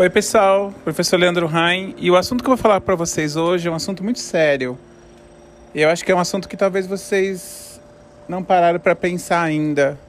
[0.00, 3.68] Oi, pessoal, professor Leandro Rain, e o assunto que eu vou falar para vocês hoje
[3.68, 4.78] é um assunto muito sério.
[5.74, 7.78] Eu acho que é um assunto que talvez vocês
[8.26, 10.00] não pararam para pensar ainda,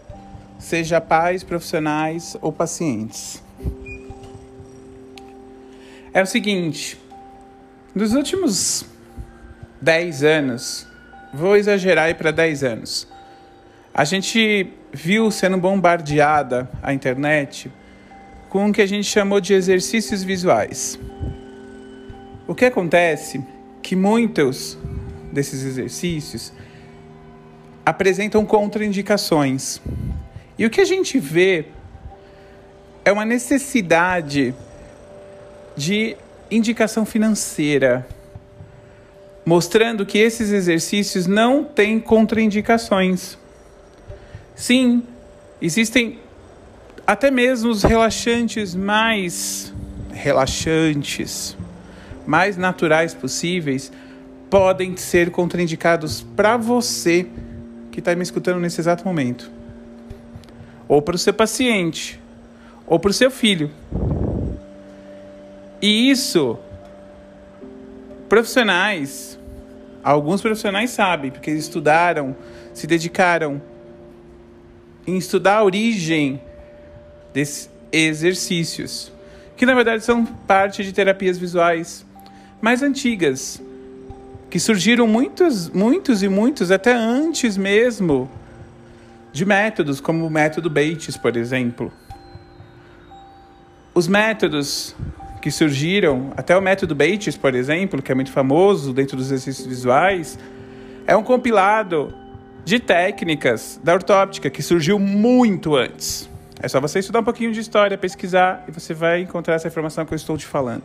[0.58, 3.44] seja pais, profissionais ou pacientes.
[6.14, 6.98] É o seguinte,
[7.94, 8.86] nos últimos
[9.82, 10.88] 10 anos,
[11.34, 13.10] vou exagerar aí para 10 anos,
[13.94, 17.70] a gente viu sendo bombardeada a internet
[18.52, 21.00] com o que a gente chamou de exercícios visuais.
[22.46, 23.42] O que acontece
[23.82, 24.78] que muitos
[25.32, 26.52] desses exercícios
[27.86, 29.82] apresentam contraindicações.
[30.58, 31.68] E o que a gente vê
[33.06, 34.54] é uma necessidade
[35.78, 36.18] de
[36.52, 38.06] indicação financeira,
[39.46, 43.38] mostrando que esses exercícios não têm contraindicações.
[44.54, 45.04] Sim,
[45.62, 46.20] existem
[47.06, 49.74] até mesmo os relaxantes mais
[50.12, 51.58] relaxantes,
[52.26, 53.92] mais naturais possíveis,
[54.50, 57.28] podem ser contraindicados para você
[57.92, 59.52] que está me escutando nesse exato momento,
[60.88, 62.20] ou para o seu paciente,
[62.86, 63.72] ou para o seu filho.
[65.82, 66.58] E isso,
[68.30, 69.40] profissionais,
[70.04, 72.36] alguns profissionais sabem, porque eles estudaram,
[72.74, 73.62] se dedicaram
[75.08, 76.40] em estudar a origem
[77.34, 79.12] desses exercícios,
[79.56, 82.06] que na verdade são parte de terapias visuais
[82.62, 83.62] mais antigas,
[84.50, 88.30] que surgiram muitos, muitos e muitos até antes mesmo
[89.32, 91.92] de métodos como o método Bates, por exemplo.
[93.94, 94.96] Os métodos
[95.42, 99.66] que surgiram, até o método Bates, por exemplo, que é muito famoso dentro dos exercícios
[99.66, 100.38] visuais,
[101.08, 102.14] é um compilado
[102.64, 106.31] de técnicas da ortóptica que surgiu muito antes.
[106.64, 110.06] É só você estudar um pouquinho de história, pesquisar e você vai encontrar essa informação
[110.06, 110.84] que eu estou te falando.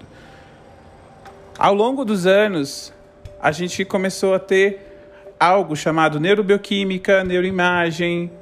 [1.58, 2.94] Ao longo dos anos,
[3.38, 8.32] a gente começou a ter algo chamado neurobioquímica, neuroimagem,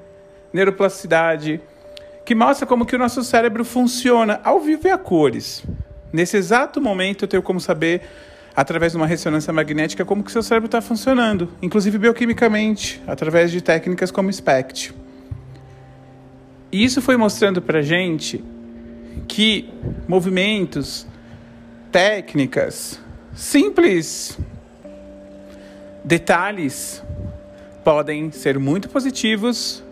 [0.52, 1.60] neuroplasticidade,
[2.24, 5.64] que mostra como que o nosso cérebro funciona ao vivo e a cores.
[6.12, 8.02] Nesse exato momento eu tenho como saber,
[8.54, 13.60] através de uma ressonância magnética, como que seu cérebro está funcionando, inclusive bioquimicamente, através de
[13.60, 15.03] técnicas como SPECT.
[16.74, 18.42] E isso foi mostrando para gente
[19.28, 19.70] que
[20.08, 21.06] movimentos,
[21.92, 23.00] técnicas,
[23.32, 24.36] simples
[26.02, 27.00] detalhes
[27.84, 29.84] podem ser muito positivos,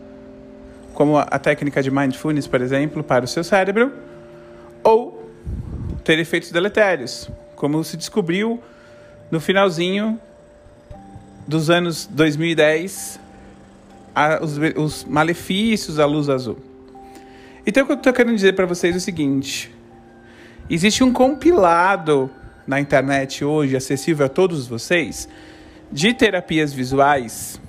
[0.93, 3.93] como a técnica de mindfulness, por exemplo, para o seu cérebro,
[4.83, 5.31] ou
[6.03, 8.61] ter efeitos deletérios, como se descobriu
[9.31, 10.21] no finalzinho
[11.47, 13.21] dos anos 2010,
[14.13, 16.72] a, os, os malefícios da luz azul.
[17.67, 19.73] Então, o que eu estou querendo dizer para vocês é o seguinte:
[20.69, 22.31] existe um compilado
[22.67, 25.29] na internet hoje, acessível a todos vocês,
[25.91, 27.61] de terapias visuais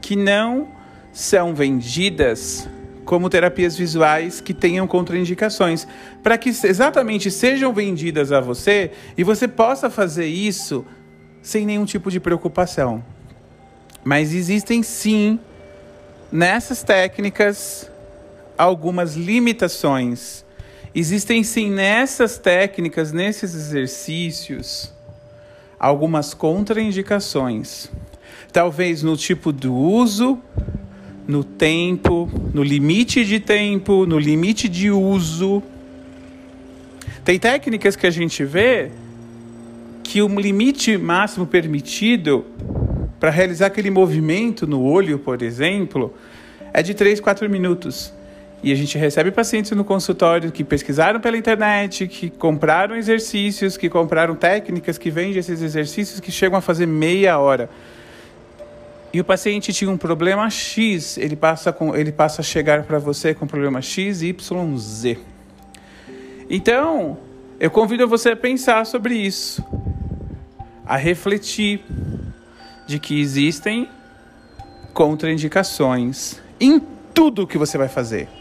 [0.00, 0.68] que não
[1.12, 2.68] são vendidas
[3.04, 5.86] como terapias visuais que tenham contraindicações,
[6.22, 10.84] para que exatamente sejam vendidas a você e você possa fazer isso
[11.42, 13.04] sem nenhum tipo de preocupação.
[14.04, 15.40] Mas existem sim
[16.30, 17.90] nessas técnicas
[18.60, 20.44] algumas limitações.
[20.94, 24.92] Existem sim nessas técnicas, nesses exercícios,
[25.78, 27.90] algumas contraindicações.
[28.52, 30.38] Talvez no tipo do uso,
[31.26, 35.62] no tempo, no limite de tempo, no limite de uso.
[37.24, 38.90] Tem técnicas que a gente vê
[40.02, 42.44] que o limite máximo permitido
[43.18, 46.12] para realizar aquele movimento no olho, por exemplo,
[46.74, 48.19] é de 3, 4 minutos.
[48.62, 53.88] E a gente recebe pacientes no consultório que pesquisaram pela internet, que compraram exercícios, que
[53.88, 57.70] compraram técnicas, que vendem esses exercícios que chegam a fazer meia hora.
[59.12, 62.98] E o paciente tinha um problema X, ele passa, com, ele passa a chegar para
[62.98, 65.18] você com problema X, Y, Z.
[66.48, 67.18] Então,
[67.58, 69.64] eu convido você a pensar sobre isso,
[70.86, 71.82] a refletir
[72.86, 73.88] de que existem
[74.92, 76.80] contraindicações em
[77.14, 78.39] tudo que você vai fazer.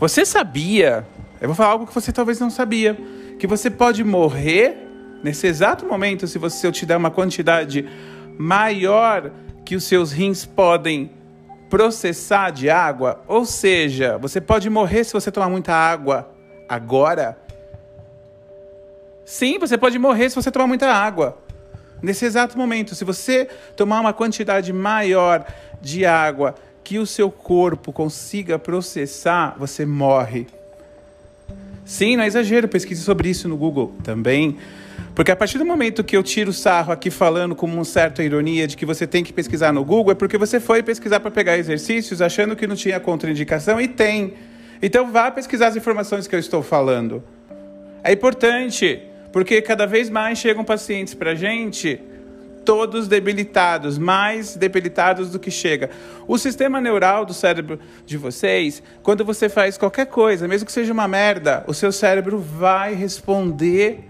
[0.00, 1.06] Você sabia,
[1.42, 2.96] eu vou falar algo que você talvez não sabia,
[3.38, 4.88] que você pode morrer
[5.22, 7.86] nesse exato momento se você eu te der uma quantidade
[8.38, 9.30] maior
[9.62, 11.10] que os seus rins podem
[11.68, 16.30] processar de água, ou seja, você pode morrer se você tomar muita água
[16.66, 17.38] agora.
[19.22, 21.36] Sim, você pode morrer se você tomar muita água.
[22.00, 25.44] Nesse exato momento, se você tomar uma quantidade maior
[25.82, 26.54] de água
[26.90, 30.48] que o seu corpo consiga processar, você morre.
[31.84, 34.56] Sim, não é exagero, pesquise sobre isso no Google também.
[35.14, 38.24] Porque a partir do momento que eu tiro o sarro aqui falando com uma certa
[38.24, 41.30] ironia de que você tem que pesquisar no Google, é porque você foi pesquisar para
[41.30, 44.34] pegar exercícios achando que não tinha contraindicação e tem.
[44.82, 47.22] Então vá pesquisar as informações que eu estou falando.
[48.02, 49.00] É importante,
[49.32, 52.00] porque cada vez mais chegam pacientes para a gente
[52.70, 55.90] todos debilitados, mais debilitados do que chega.
[56.28, 60.92] O sistema neural do cérebro de vocês, quando você faz qualquer coisa, mesmo que seja
[60.92, 64.08] uma merda, o seu cérebro vai responder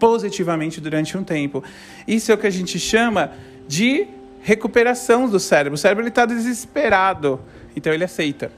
[0.00, 1.62] positivamente durante um tempo.
[2.04, 3.30] Isso é o que a gente chama
[3.68, 4.08] de
[4.42, 5.74] recuperação do cérebro.
[5.74, 7.40] O cérebro está desesperado,
[7.76, 8.50] então ele aceita.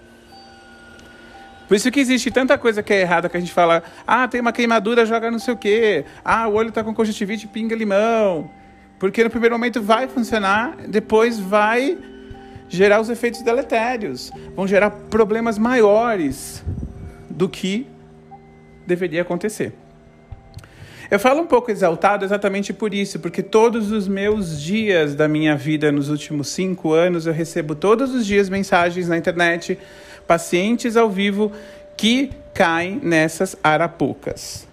[1.68, 4.40] Por isso que existe tanta coisa que é errada que a gente fala, ah, tem
[4.40, 6.06] uma queimadura, joga não sei o quê.
[6.24, 8.61] Ah, o olho está com conjuntivite, pinga limão.
[9.02, 11.98] Porque no primeiro momento vai funcionar, depois vai
[12.68, 16.62] gerar os efeitos deletérios, vão gerar problemas maiores
[17.28, 17.84] do que
[18.86, 19.72] deveria acontecer.
[21.10, 25.56] Eu falo um pouco exaltado exatamente por isso, porque todos os meus dias da minha
[25.56, 29.76] vida nos últimos cinco anos eu recebo todos os dias mensagens na internet,
[30.28, 31.50] pacientes ao vivo
[31.96, 34.64] que caem nessas arapucas.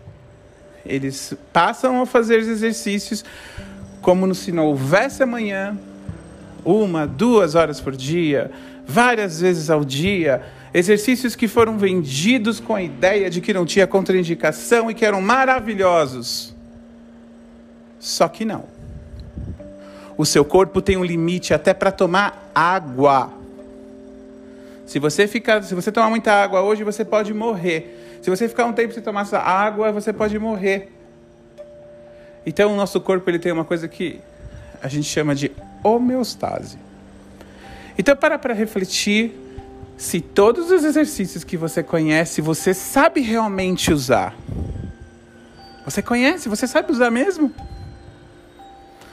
[0.86, 3.26] Eles passam a fazer exercícios
[4.02, 5.78] como se não houvesse amanhã,
[6.64, 8.52] uma, duas horas por dia,
[8.86, 10.42] várias vezes ao dia,
[10.74, 15.22] exercícios que foram vendidos com a ideia de que não tinha contraindicação e que eram
[15.22, 16.56] maravilhosos.
[18.00, 18.66] Só que não.
[20.18, 23.32] O seu corpo tem um limite até para tomar água.
[24.86, 28.20] Se você ficar, se você tomar muita água hoje, você pode morrer.
[28.22, 30.92] Se você ficar um tempo sem tomar essa água, você pode morrer.
[32.46, 34.20] Então, o nosso corpo ele tem uma coisa que
[34.82, 35.52] a gente chama de
[35.84, 36.78] homeostase.
[37.98, 39.34] Então, para para refletir
[39.98, 44.34] se todos os exercícios que você conhece, você sabe realmente usar.
[45.84, 46.48] Você conhece?
[46.48, 47.54] Você sabe usar mesmo?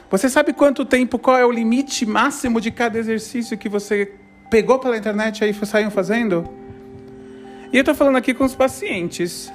[0.08, 4.12] Você sabe quanto tempo, qual é o limite máximo de cada exercício que você
[4.49, 6.49] pegou pela internet e saiu fazendo?
[7.72, 9.52] E eu estou falando aqui com os pacientes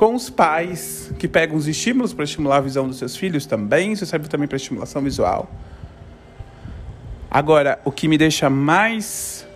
[0.00, 3.92] com os pais que pegam os estímulos para estimular a visão dos seus filhos também,
[3.92, 5.46] isso serve também para estimulação visual.
[7.30, 9.46] Agora, o que me deixa mais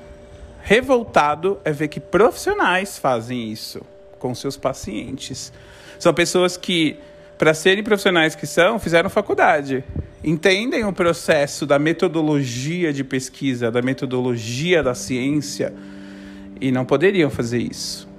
[0.60, 3.80] revoltado é ver que profissionais fazem isso
[4.18, 5.50] com seus pacientes.
[5.98, 6.98] São pessoas que,
[7.38, 9.82] para serem profissionais que são, fizeram faculdade,
[10.22, 15.72] entendem o processo da metodologia de pesquisa, da metodologia da ciência
[16.60, 18.12] e não poderiam fazer isso.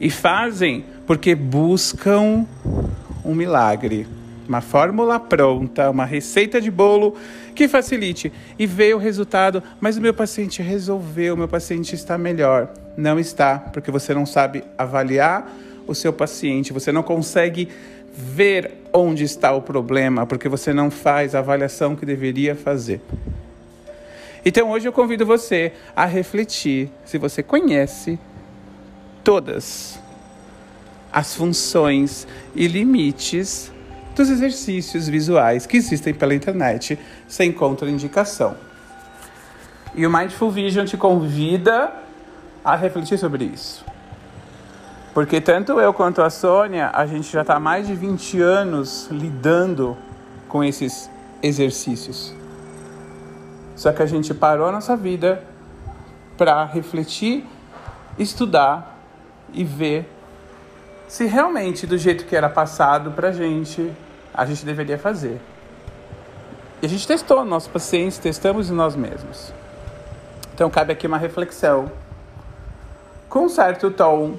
[0.00, 2.46] E fazem porque buscam
[3.24, 4.06] um milagre,
[4.48, 7.16] uma fórmula pronta, uma receita de bolo
[7.54, 12.16] que facilite e vê o resultado, mas o meu paciente resolveu, o meu paciente está
[12.16, 12.68] melhor.
[12.96, 15.50] Não está, porque você não sabe avaliar
[15.86, 17.68] o seu paciente, você não consegue
[18.12, 23.00] ver onde está o problema, porque você não faz a avaliação que deveria fazer.
[24.44, 28.18] Então hoje eu convido você a refletir se você conhece
[29.24, 30.00] todas
[31.12, 33.72] as funções e limites
[34.14, 38.56] dos exercícios visuais que existem pela internet sem contraindicação.
[39.94, 41.92] E o Mindful Vision te convida
[42.64, 43.84] a refletir sobre isso.
[45.14, 49.08] Porque tanto eu quanto a Sônia, a gente já está há mais de 20 anos
[49.10, 49.96] lidando
[50.48, 51.10] com esses
[51.42, 52.34] exercícios.
[53.74, 55.42] Só que a gente parou a nossa vida
[56.36, 57.46] para refletir,
[58.18, 58.97] estudar
[59.52, 60.08] e ver
[61.08, 63.90] se realmente do jeito que era passado pra gente,
[64.32, 65.40] a gente deveria fazer.
[66.82, 69.52] E a gente testou nossos pacientes, testamos nós mesmos.
[70.54, 71.90] Então cabe aqui uma reflexão
[73.28, 74.36] com um certo tom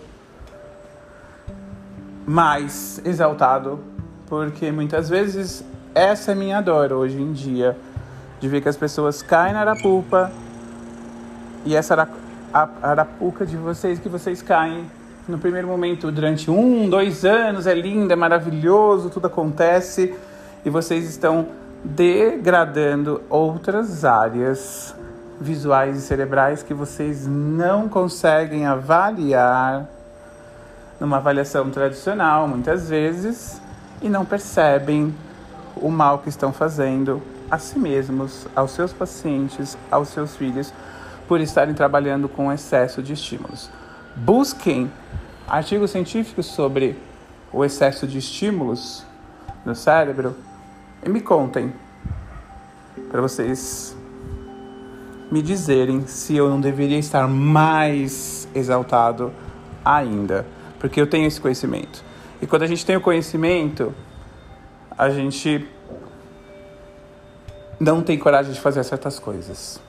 [2.25, 3.79] mais exaltado,
[4.27, 5.63] porque muitas vezes
[5.95, 7.75] essa é minha dor hoje em dia,
[8.39, 10.31] de ver que as pessoas caem na arapupa
[11.65, 12.07] e essa
[12.81, 14.89] arapuca de vocês que vocês caem
[15.29, 20.15] no primeiro momento, durante um, dois anos, é lindo, é maravilhoso, tudo acontece
[20.65, 21.47] e vocês estão
[21.83, 24.95] degradando outras áreas
[25.39, 29.87] visuais e cerebrais que vocês não conseguem avaliar
[30.99, 33.61] numa avaliação tradicional, muitas vezes,
[34.01, 35.15] e não percebem
[35.75, 40.73] o mal que estão fazendo a si mesmos, aos seus pacientes, aos seus filhos,
[41.27, 43.69] por estarem trabalhando com excesso de estímulos.
[44.15, 44.91] Busquem
[45.49, 46.95] artigos científicos sobre
[47.51, 49.03] o excesso de estímulos
[49.65, 50.35] no cérebro
[51.03, 51.73] e me contem
[53.09, 53.97] para vocês
[55.31, 59.33] me dizerem se eu não deveria estar mais exaltado
[59.83, 60.45] ainda.
[60.79, 62.03] porque eu tenho esse conhecimento.
[62.41, 63.93] E quando a gente tem o conhecimento,
[64.97, 65.67] a gente
[67.77, 69.81] não tem coragem de fazer certas coisas.